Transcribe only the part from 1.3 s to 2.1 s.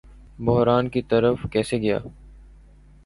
کیسے گیا